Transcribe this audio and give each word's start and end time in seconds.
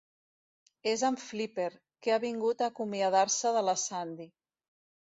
És 0.91 1.03
en 1.09 1.17
Flipper, 1.25 1.69
que 2.07 2.15
ha 2.15 2.19
vingut 2.25 2.65
a 2.67 2.73
acomiadar-se 2.75 3.55
de 3.61 3.67
la 3.71 3.81
Sandy. 3.87 4.31